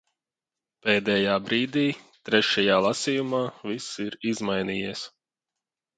Pēdējā 0.85 1.35
brīdī, 1.49 1.83
trešajā 2.29 2.79
lasījumā, 2.87 3.45
viss 3.73 3.93
ir 4.09 4.19
izmainījies. 4.33 5.05